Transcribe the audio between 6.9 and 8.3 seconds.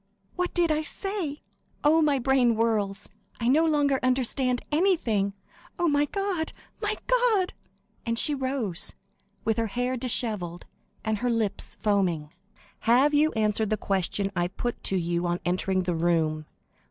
God!" And